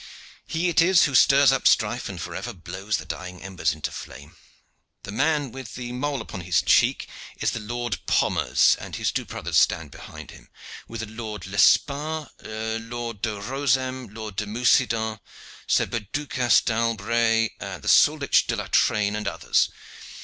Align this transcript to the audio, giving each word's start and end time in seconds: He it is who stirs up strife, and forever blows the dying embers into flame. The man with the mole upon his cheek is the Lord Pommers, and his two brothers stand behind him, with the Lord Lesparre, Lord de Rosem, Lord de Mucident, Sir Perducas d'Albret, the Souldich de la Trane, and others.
He 0.47 0.67
it 0.67 0.81
is 0.81 1.03
who 1.03 1.13
stirs 1.13 1.51
up 1.51 1.67
strife, 1.67 2.09
and 2.09 2.19
forever 2.19 2.53
blows 2.53 2.97
the 2.97 3.05
dying 3.05 3.43
embers 3.43 3.71
into 3.71 3.91
flame. 3.91 4.35
The 5.03 5.11
man 5.11 5.51
with 5.51 5.75
the 5.75 5.91
mole 5.91 6.21
upon 6.23 6.41
his 6.41 6.63
cheek 6.63 7.07
is 7.39 7.51
the 7.51 7.59
Lord 7.59 7.99
Pommers, 8.07 8.75
and 8.79 8.95
his 8.95 9.11
two 9.11 9.25
brothers 9.25 9.59
stand 9.59 9.91
behind 9.91 10.31
him, 10.31 10.49
with 10.87 11.01
the 11.01 11.05
Lord 11.05 11.45
Lesparre, 11.45 12.31
Lord 12.79 13.21
de 13.21 13.39
Rosem, 13.39 14.07
Lord 14.11 14.37
de 14.37 14.47
Mucident, 14.47 15.19
Sir 15.67 15.85
Perducas 15.85 16.61
d'Albret, 16.65 17.51
the 17.59 17.87
Souldich 17.87 18.47
de 18.47 18.55
la 18.55 18.65
Trane, 18.69 19.15
and 19.15 19.27
others. 19.27 19.69